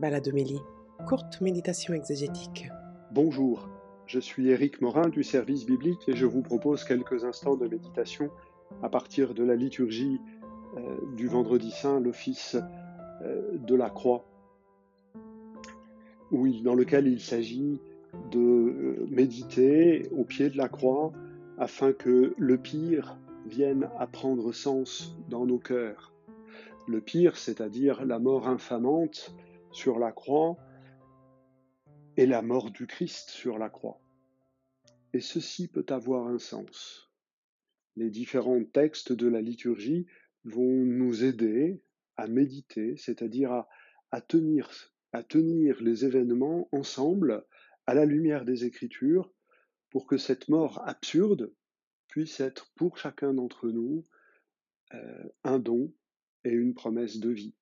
[0.00, 0.62] Baladomélie,
[1.06, 2.70] courte méditation exégétique.
[3.12, 3.68] Bonjour,
[4.06, 8.30] je suis Éric Morin du service biblique et je vous propose quelques instants de méditation
[8.82, 10.18] à partir de la liturgie
[10.78, 12.56] euh, du vendredi saint, l'office
[13.20, 14.24] euh, de la croix,
[16.32, 17.78] dans lequel il s'agit
[18.30, 21.12] de euh, méditer au pied de la croix
[21.58, 26.14] afin que le pire vienne à prendre sens dans nos cœurs.
[26.88, 29.34] Le pire, c'est-à-dire la mort infamante,
[29.72, 30.56] sur la croix
[32.16, 34.00] et la mort du Christ sur la croix.
[35.12, 37.10] Et ceci peut avoir un sens.
[37.96, 40.06] Les différents textes de la liturgie
[40.44, 41.82] vont nous aider
[42.16, 43.64] à méditer, c'est-à-dire
[44.10, 44.70] à, tenir
[45.80, 47.44] les événements ensemble
[47.86, 49.32] à la lumière des Écritures
[49.90, 51.52] pour que cette mort absurde
[52.08, 54.04] puisse être pour chacun d'entre nous
[54.94, 55.92] euh, un don
[56.44, 57.54] et une promesse de vie.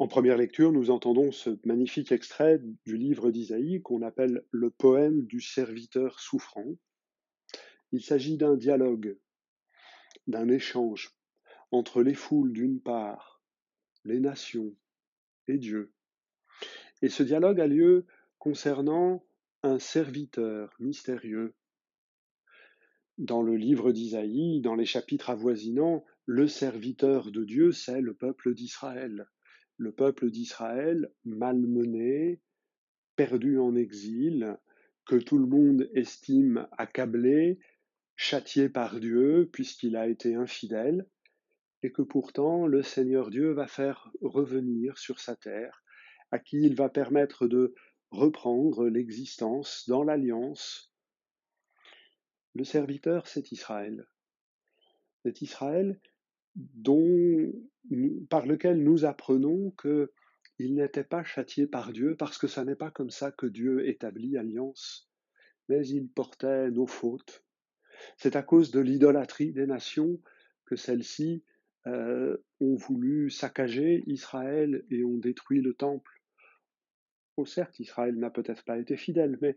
[0.00, 5.26] En première lecture, nous entendons ce magnifique extrait du livre d'Isaïe qu'on appelle le poème
[5.26, 6.76] du serviteur souffrant.
[7.90, 9.18] Il s'agit d'un dialogue,
[10.28, 11.18] d'un échange
[11.72, 13.42] entre les foules d'une part,
[14.04, 14.72] les nations
[15.48, 15.92] et Dieu.
[17.02, 18.06] Et ce dialogue a lieu
[18.38, 19.26] concernant
[19.64, 21.56] un serviteur mystérieux.
[23.18, 28.54] Dans le livre d'Isaïe, dans les chapitres avoisinants, le serviteur de Dieu, c'est le peuple
[28.54, 29.28] d'Israël
[29.78, 32.40] le peuple d'Israël malmené,
[33.16, 34.58] perdu en exil,
[35.06, 37.58] que tout le monde estime accablé,
[38.16, 41.08] châtié par Dieu puisqu'il a été infidèle,
[41.82, 45.84] et que pourtant le Seigneur Dieu va faire revenir sur sa terre,
[46.32, 47.74] à qui il va permettre de
[48.10, 50.92] reprendre l'existence dans l'alliance.
[52.54, 54.06] Le serviteur, c'est Israël.
[55.24, 56.00] C'est Israël
[56.58, 57.52] dont,
[58.28, 62.90] par lequel nous apprenons qu'il n'était pas châtié par Dieu, parce que ce n'est pas
[62.90, 65.08] comme ça que Dieu établit alliance,
[65.68, 67.44] mais il portait nos fautes.
[68.16, 70.20] C'est à cause de l'idolâtrie des nations
[70.66, 71.44] que celles-ci
[71.86, 76.22] euh, ont voulu saccager Israël et ont détruit le temple.
[77.36, 79.56] Oh, certes, Israël n'a peut-être pas été fidèle, mais,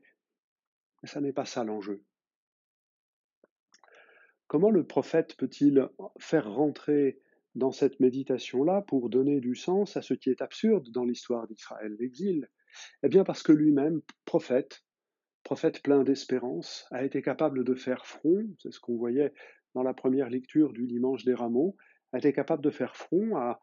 [1.01, 2.03] mais ça n'est pas ça l'enjeu.
[4.51, 5.87] Comment le prophète peut-il
[6.19, 7.21] faire rentrer
[7.55, 11.95] dans cette méditation-là pour donner du sens à ce qui est absurde dans l'histoire d'Israël,
[11.97, 12.49] l'exil?
[13.01, 14.83] Eh bien parce que lui-même, prophète,
[15.43, 19.33] prophète plein d'espérance, a été capable de faire front, c'est ce qu'on voyait
[19.73, 21.77] dans la première lecture du dimanche des rameaux,
[22.11, 23.61] a été capable de faire front à,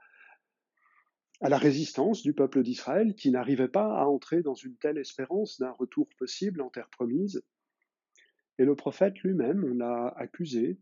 [1.42, 5.60] à la résistance du peuple d'Israël qui n'arrivait pas à entrer dans une telle espérance
[5.60, 7.42] d'un retour possible en terre promise.
[8.58, 10.78] Et le prophète lui-même, on l'a accusé,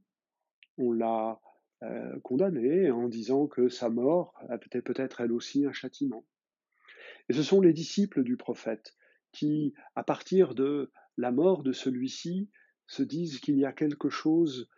[0.78, 1.40] on l'a
[1.82, 6.24] euh, condamné en disant que sa mort était peut-être elle aussi un châtiment.
[7.28, 8.96] Et ce sont les disciples du prophète
[9.32, 12.50] qui, à partir de la mort de celui-ci,
[12.86, 14.70] se disent qu'il y a quelque chose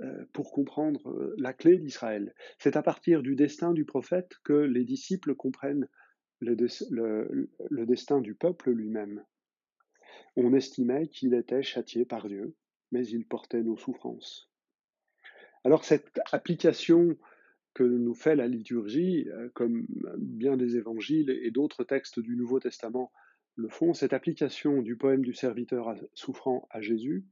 [0.00, 2.34] euh, pour comprendre euh, la clé d'Israël.
[2.58, 5.88] C'est à partir du destin du prophète que les disciples comprennent
[6.40, 6.56] le,
[7.68, 9.24] le destin du peuple lui-même.
[10.40, 12.54] On estimait qu'il était châtié par Dieu,
[12.92, 14.48] mais il portait nos souffrances.
[15.64, 17.18] Alors cette application
[17.74, 19.84] que nous fait la liturgie, euh, comme
[20.16, 23.10] bien des évangiles et d'autres textes du Nouveau Testament
[23.56, 27.26] le font, cette application du poème du serviteur souffrant à Jésus,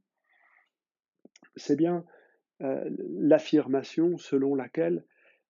[1.55, 2.03] c'est bien
[2.61, 5.05] euh, l'affirmation selon laquelle,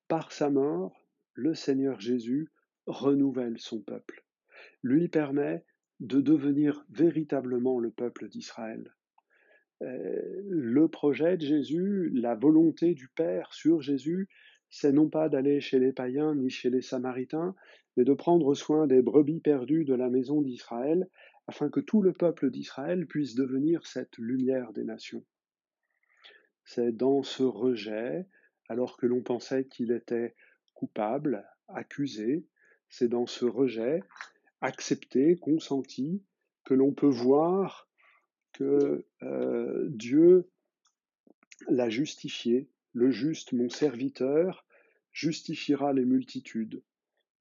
[0.08, 2.52] par sa mort, le Seigneur Jésus
[2.86, 4.24] renouvelle son peuple,
[4.84, 5.66] lui permet
[6.00, 8.94] de devenir véritablement le peuple d'Israël.
[9.82, 14.28] Euh, le projet de Jésus, la volonté du Père sur Jésus,
[14.70, 17.56] c'est non pas d'aller chez les païens ni chez les samaritains,
[17.96, 21.10] mais de prendre soin des brebis perdues de la maison d'Israël,
[21.48, 25.24] afin que tout le peuple d'Israël puisse devenir cette lumière des nations.
[26.66, 28.28] C'est dans ce rejet,
[28.68, 30.36] alors que l'on pensait qu'il était
[30.74, 32.46] coupable, accusé,
[32.90, 34.02] c'est dans ce rejet
[34.62, 36.24] accepté, consenti,
[36.64, 37.88] que l'on peut voir
[38.54, 40.50] que euh, Dieu
[41.68, 44.66] l'a justifié, le juste, mon serviteur,
[45.12, 46.84] justifiera les multitudes.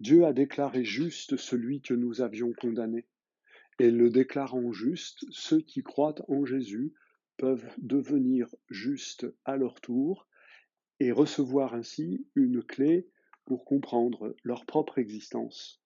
[0.00, 3.06] Dieu a déclaré juste celui que nous avions condamné.
[3.78, 6.94] Et le déclarant juste, ceux qui croient en Jésus
[7.36, 10.26] peuvent devenir justes à leur tour
[11.00, 13.08] et recevoir ainsi une clé
[13.44, 15.82] pour comprendre leur propre existence.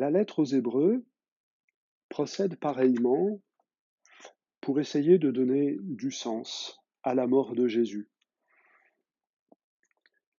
[0.00, 1.04] La lettre aux Hébreux
[2.08, 3.42] procède pareillement
[4.62, 8.08] pour essayer de donner du sens à la mort de Jésus.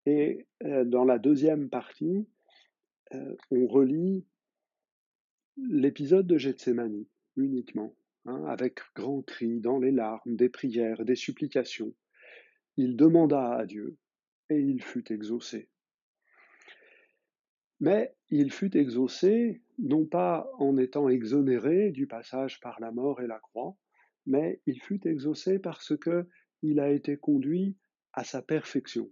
[0.07, 2.27] Et euh, dans la deuxième partie,
[3.13, 4.25] euh, on relit
[5.59, 7.05] l'épisode de Gethsemane
[7.37, 11.93] uniquement, hein, avec grand cri, dans les larmes, des prières, des supplications.
[12.79, 13.99] Il demanda à Dieu
[14.49, 15.69] et il fut exaucé.
[17.81, 23.27] Mais il fut exaucé non pas en étant exonéré du passage par la mort et
[23.27, 23.77] la croix,
[24.27, 26.29] mais il fut exaucé parce que
[26.63, 27.79] il a été conduit
[28.13, 29.11] à sa perfection.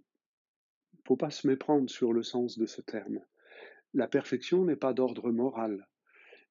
[0.93, 3.19] Il ne faut pas se méprendre sur le sens de ce terme.
[3.95, 5.87] La perfection n'est pas d'ordre moral.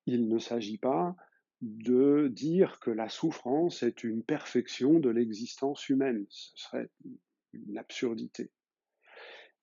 [0.07, 1.15] Il ne s'agit pas
[1.61, 6.27] de dire que la souffrance est une perfection de l'existence humaine.
[6.31, 6.91] Ce serait
[7.53, 8.51] une absurdité.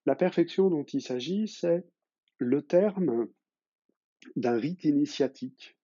[0.06, 1.84] La perfection dont il s'agit, c'est
[2.38, 3.28] le terme
[4.36, 5.78] d'un rite initiatique.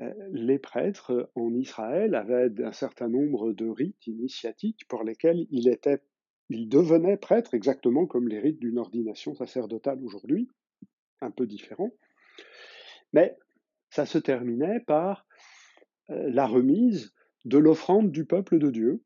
[0.00, 5.68] Euh, les prêtres en Israël avaient un certain nombre de rites initiatiques pour lesquels il,
[5.68, 6.02] était,
[6.48, 10.48] il devenait prêtre exactement comme les rites d'une ordination sacerdotale aujourd'hui,
[11.20, 11.90] un peu différent.
[13.12, 13.36] Mais
[13.90, 15.26] ça se terminait par
[16.10, 17.14] euh, la remise
[17.44, 19.02] de l'offrande du peuple de Dieu.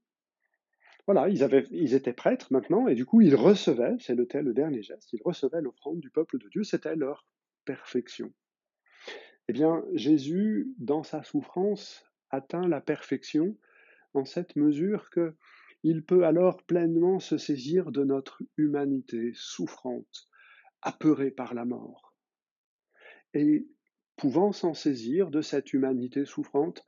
[1.08, 5.10] Voilà, ils, étaient prêtres maintenant, et du coup, ils recevaient, c'est le, le dernier geste,
[5.14, 7.26] ils recevaient l'offrande du peuple de Dieu, c'était leur
[7.64, 8.30] perfection.
[9.48, 13.56] Eh bien, Jésus, dans sa souffrance, atteint la perfection
[14.12, 15.34] en cette mesure que
[15.82, 20.28] il peut alors pleinement se saisir de notre humanité souffrante,
[20.82, 22.14] apeurée par la mort.
[23.32, 23.66] Et
[24.16, 26.84] pouvant s'en saisir de cette humanité souffrante,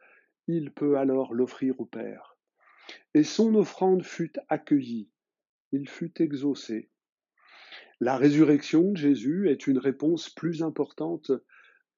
[0.46, 2.30] il peut alors l'offrir au Père.
[3.14, 5.08] Et son offrande fut accueillie,
[5.72, 6.88] il fut exaucé.
[8.00, 11.32] La résurrection de Jésus est une réponse plus importante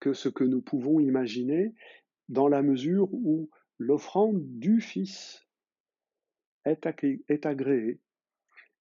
[0.01, 1.75] que ce que nous pouvons imaginer,
[2.29, 5.47] dans la mesure où l'offrande du Fils
[6.65, 6.87] est,
[7.47, 8.01] agréée.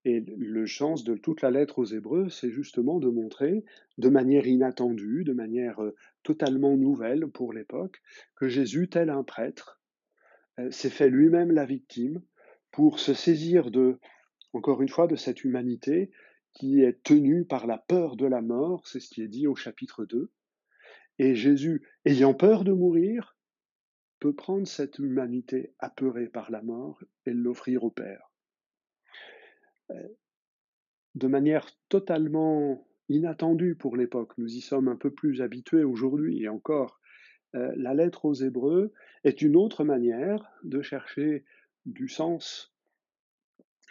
[0.04, 3.64] Et le sens de toute la lettre aux Hébreux, c'est justement de montrer,
[3.98, 5.94] de manière inattendue, de manière euh,
[6.24, 8.02] totalement nouvelle pour l'époque,
[8.34, 9.80] que Jésus, tel un prêtre,
[10.70, 12.22] s'est fait lui-même la victime
[12.70, 13.98] pour se saisir de,
[14.52, 16.10] encore une fois, de cette humanité
[16.54, 19.54] qui est tenue par la peur de la mort, c'est ce qui est dit au
[19.54, 20.30] chapitre 2,
[21.18, 23.36] et Jésus, ayant peur de mourir,
[24.18, 28.30] peut prendre cette humanité apeurée par la mort et l'offrir au Père.
[29.90, 30.08] Euh,
[31.14, 36.48] de manière totalement inattendue pour l'époque, nous y sommes un peu plus habitués aujourd'hui et
[36.48, 37.00] encore,
[37.54, 38.92] euh, la lettre aux Hébreux
[39.24, 41.44] est une autre manière de chercher
[41.86, 42.74] du sens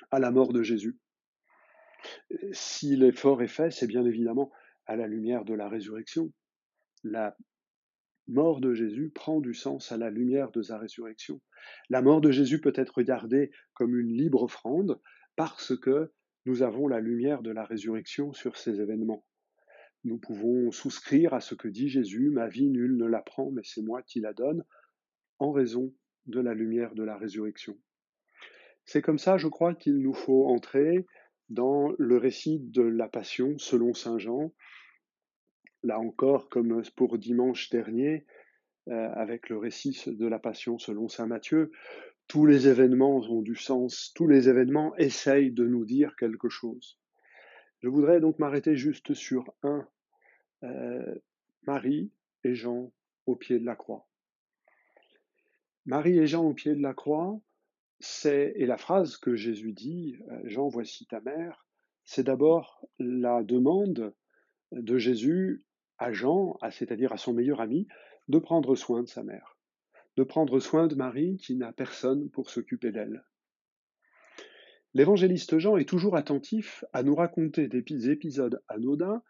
[0.09, 0.97] à la mort de Jésus.
[2.51, 4.51] Si l'effort est fait, c'est bien évidemment
[4.85, 6.31] à la lumière de la résurrection
[7.03, 7.35] la
[8.27, 11.41] mort de Jésus prend du sens à la lumière de sa résurrection.
[11.89, 14.99] La mort de Jésus peut être regardée comme une libre offrande
[15.35, 16.11] parce que
[16.45, 19.23] nous avons la lumière de la résurrection sur ces événements.
[20.03, 23.61] Nous pouvons souscrire à ce que dit Jésus, ma vie nul ne la prend, mais
[23.63, 24.63] c'est moi qui la donne,
[25.39, 25.93] en raison
[26.25, 27.77] de la lumière de la résurrection.
[28.85, 31.05] C'est comme ça, je crois, qu'il nous faut entrer
[31.49, 34.53] dans le récit de la Passion selon Saint Jean,
[35.83, 38.25] là encore, comme pour dimanche dernier,
[38.87, 41.71] euh, avec le récit de la Passion selon Saint Matthieu,
[42.27, 47.00] tous les événements ont du sens, tous les événements essayent de nous dire quelque chose.
[47.81, 49.87] Je voudrais donc m'arrêter juste sur un,
[50.63, 51.15] euh,
[51.65, 52.11] Marie
[52.43, 52.91] et Jean
[53.25, 54.07] au pied de la croix.
[55.85, 57.39] Marie et Jean au pied de la croix,
[57.99, 61.65] c'est, et la phrase que Jésus dit, euh, Jean, voici ta mère,
[62.03, 64.13] c'est d'abord la demande
[64.71, 65.63] de Jésus
[65.97, 67.87] à Jean, c'est-à-dire à son meilleur ami,
[68.27, 69.57] de prendre soin de sa mère,
[70.17, 73.23] de prendre soin de Marie qui n'a personne pour s'occuper d'elle.
[74.93, 79.23] L'évangéliste Jean est toujours attentif à nous raconter des épisodes anodins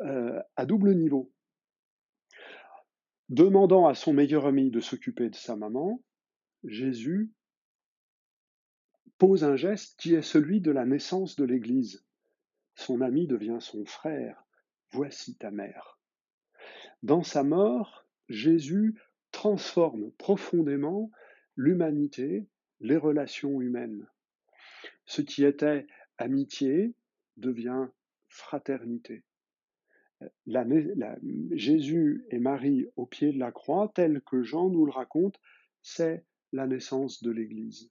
[0.00, 1.30] euh, à double niveau.
[3.28, 6.02] Demandant à son meilleur ami de s'occuper de sa maman,
[6.64, 7.30] Jésus
[9.18, 12.04] pose un geste qui est celui de la naissance de l'Église.
[12.74, 14.44] Son ami devient son frère.
[14.90, 15.98] Voici ta mère.
[17.02, 19.00] Dans sa mort, Jésus
[19.30, 21.10] transforme profondément
[21.56, 22.46] l'humanité,
[22.80, 24.06] les relations humaines.
[25.06, 25.86] Ce qui était
[26.18, 26.94] amitié
[27.36, 27.86] devient
[28.28, 29.24] fraternité.
[31.52, 35.40] Jésus et Marie au pied de la croix, tel que Jean nous le raconte,
[35.82, 37.90] c'est la naissance de l'Église.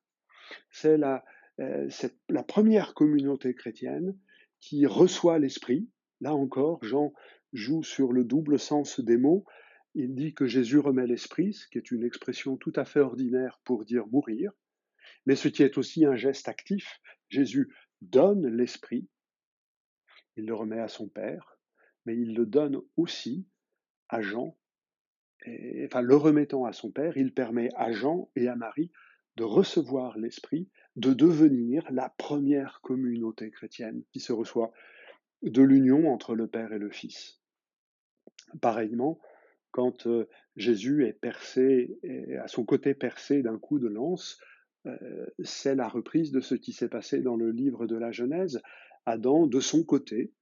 [0.70, 1.26] C'est la,
[1.60, 1.90] euh,
[2.30, 4.18] la première communauté chrétienne
[4.60, 5.90] qui reçoit l'Esprit.
[6.22, 7.14] Là encore, Jean
[7.54, 9.46] joue sur le double sens des mots.
[9.94, 13.60] Il dit que Jésus remet l'esprit, ce qui est une expression tout à fait ordinaire
[13.66, 14.54] pour dire mourir,
[15.26, 17.00] mais ce qui est aussi un geste actif.
[17.30, 19.08] Jésus donne l'esprit,
[20.36, 21.58] il le remet à son Père,
[22.06, 23.48] mais il le donne aussi
[24.10, 24.58] à Jean.
[25.86, 28.92] Enfin, le remettant à son Père, il permet à Jean et à Marie
[29.38, 34.72] de recevoir l'Esprit, de devenir la première communauté chrétienne qui se reçoit
[35.42, 37.40] de l'union entre le Père et le Fils.
[38.62, 39.20] Pareillement,
[39.72, 41.98] quand euh, Jésus est percé,
[42.44, 44.40] à son côté percé d'un coup de lance,
[45.44, 48.62] c'est la reprise de ce qui s'est passé dans le livre de la Genèse.
[49.06, 50.34] Adam, de son côté,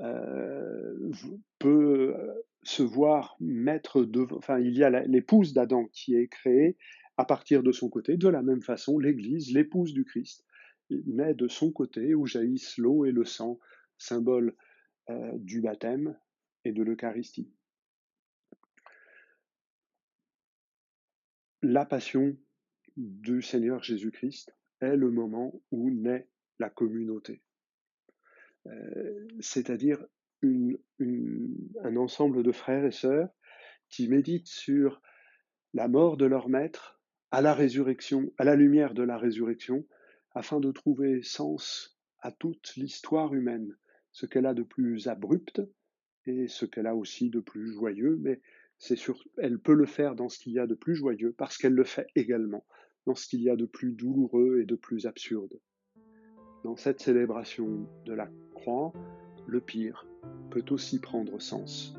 [0.00, 1.12] euh,
[1.58, 2.14] peut
[2.62, 6.76] se voir mettre devant, enfin, il y a l'épouse d'Adam qui est créée
[7.16, 8.16] à partir de son côté.
[8.16, 10.44] De la même façon, l'Église, l'épouse du Christ,
[10.90, 13.58] naît de son côté où jaillissent l'eau et le sang,
[13.98, 14.54] symbole
[15.34, 16.16] du baptême
[16.64, 17.50] et de l'Eucharistie.
[21.62, 22.36] La passion
[22.96, 27.42] du Seigneur Jésus-Christ est le moment où naît la communauté,
[28.66, 30.04] euh, c'est-à-dire
[30.42, 33.28] un ensemble de frères et sœurs
[33.88, 35.00] qui méditent sur
[35.72, 39.86] la mort de leur maître à la résurrection, à la lumière de la résurrection,
[40.34, 43.76] afin de trouver sens à toute l'histoire humaine,
[44.12, 45.62] ce qu'elle a de plus abrupt
[46.26, 48.40] et ce qu'elle a aussi de plus joyeux, mais
[48.78, 48.96] c'est
[49.38, 51.84] elle peut le faire dans ce qu'il y a de plus joyeux parce qu'elle le
[51.84, 52.64] fait également
[53.06, 55.60] dans ce qu'il y a de plus douloureux et de plus absurde.
[56.62, 58.92] Dans cette célébration de la croix,
[59.46, 60.06] le pire
[60.50, 61.94] peut aussi prendre sens.